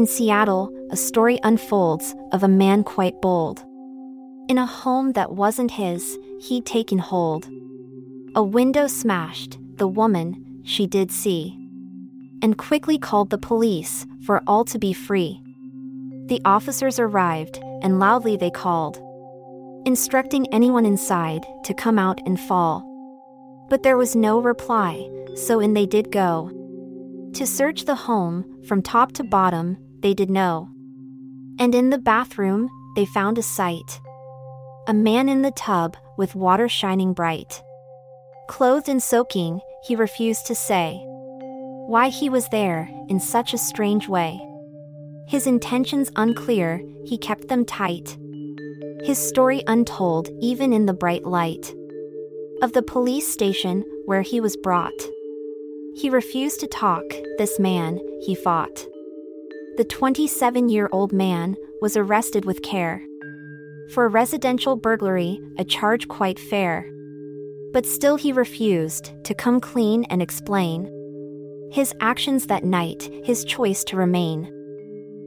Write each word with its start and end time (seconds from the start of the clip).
In 0.00 0.06
Seattle, 0.06 0.72
a 0.90 0.96
story 0.96 1.38
unfolds 1.42 2.14
of 2.32 2.42
a 2.42 2.48
man 2.48 2.84
quite 2.84 3.20
bold. 3.20 3.62
In 4.48 4.56
a 4.56 4.64
home 4.64 5.12
that 5.12 5.32
wasn't 5.32 5.72
his, 5.72 6.18
he'd 6.40 6.64
taken 6.64 6.96
hold. 6.96 7.46
A 8.34 8.42
window 8.42 8.86
smashed, 8.86 9.58
the 9.76 9.86
woman, 9.86 10.62
she 10.64 10.86
did 10.86 11.12
see. 11.12 11.54
And 12.40 12.56
quickly 12.56 12.96
called 12.96 13.28
the 13.28 13.36
police, 13.36 14.06
for 14.24 14.42
all 14.46 14.64
to 14.64 14.78
be 14.78 14.94
free. 14.94 15.42
The 16.28 16.40
officers 16.46 16.98
arrived, 16.98 17.58
and 17.82 17.98
loudly 17.98 18.38
they 18.38 18.50
called, 18.50 18.96
instructing 19.84 20.46
anyone 20.50 20.86
inside 20.86 21.44
to 21.64 21.74
come 21.74 21.98
out 21.98 22.22
and 22.24 22.40
fall. 22.40 23.66
But 23.68 23.82
there 23.82 23.98
was 23.98 24.16
no 24.16 24.40
reply, 24.40 25.06
so 25.34 25.60
in 25.60 25.74
they 25.74 25.84
did 25.84 26.10
go. 26.10 26.50
To 27.34 27.46
search 27.46 27.84
the 27.84 27.94
home, 27.94 28.62
from 28.66 28.80
top 28.80 29.12
to 29.12 29.24
bottom, 29.24 29.76
they 30.00 30.14
did 30.14 30.30
know. 30.30 30.68
And 31.58 31.74
in 31.74 31.90
the 31.90 31.98
bathroom, 31.98 32.70
they 32.96 33.04
found 33.04 33.38
a 33.38 33.42
sight. 33.42 34.00
A 34.86 34.94
man 34.94 35.28
in 35.28 35.42
the 35.42 35.50
tub, 35.52 35.96
with 36.16 36.34
water 36.34 36.68
shining 36.68 37.12
bright. 37.12 37.62
Clothed 38.48 38.88
and 38.88 39.02
soaking, 39.02 39.60
he 39.84 39.96
refused 39.96 40.46
to 40.46 40.54
say 40.54 41.00
why 41.86 42.08
he 42.08 42.28
was 42.28 42.48
there 42.50 42.88
in 43.08 43.18
such 43.18 43.52
a 43.52 43.58
strange 43.58 44.08
way. 44.08 44.40
His 45.26 45.46
intentions 45.46 46.10
unclear, 46.14 46.80
he 47.04 47.18
kept 47.18 47.48
them 47.48 47.64
tight. 47.64 48.16
His 49.02 49.18
story 49.18 49.62
untold, 49.66 50.28
even 50.40 50.72
in 50.72 50.86
the 50.86 50.92
bright 50.92 51.24
light 51.24 51.74
of 52.62 52.72
the 52.74 52.82
police 52.82 53.26
station 53.26 53.84
where 54.04 54.22
he 54.22 54.40
was 54.40 54.56
brought. 54.56 55.00
He 55.94 56.10
refused 56.10 56.60
to 56.60 56.66
talk, 56.66 57.04
this 57.38 57.58
man, 57.58 57.98
he 58.20 58.34
fought. 58.34 58.86
The 59.80 59.86
27 59.86 60.68
year 60.68 60.90
old 60.92 61.10
man 61.10 61.56
was 61.80 61.96
arrested 61.96 62.44
with 62.44 62.60
care. 62.60 63.02
For 63.94 64.10
residential 64.10 64.76
burglary, 64.76 65.40
a 65.56 65.64
charge 65.64 66.06
quite 66.06 66.38
fair. 66.38 66.86
But 67.72 67.86
still 67.86 68.16
he 68.16 68.30
refused 68.30 69.10
to 69.24 69.32
come 69.32 69.58
clean 69.58 70.04
and 70.10 70.20
explain 70.20 70.84
his 71.72 71.94
actions 71.98 72.46
that 72.48 72.62
night, 72.62 73.08
his 73.24 73.42
choice 73.42 73.82
to 73.84 73.96
remain. 73.96 74.52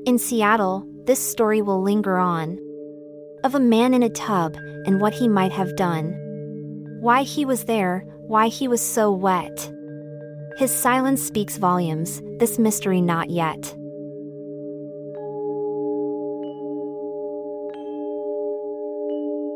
In 0.05 0.19
Seattle, 0.19 0.87
this 1.05 1.19
story 1.19 1.63
will 1.63 1.81
linger 1.81 2.19
on 2.19 2.59
of 3.43 3.55
a 3.55 3.59
man 3.59 3.95
in 3.95 4.03
a 4.03 4.09
tub 4.09 4.55
and 4.85 5.01
what 5.01 5.15
he 5.15 5.27
might 5.27 5.51
have 5.51 5.75
done. 5.75 6.13
Why 7.01 7.23
he 7.23 7.43
was 7.43 7.63
there, 7.63 8.05
why 8.27 8.49
he 8.49 8.67
was 8.67 8.81
so 8.81 9.11
wet. 9.11 9.71
His 10.59 10.69
silence 10.69 11.23
speaks 11.23 11.57
volumes, 11.57 12.21
this 12.37 12.59
mystery 12.59 13.01
not 13.01 13.31
yet. 13.31 13.75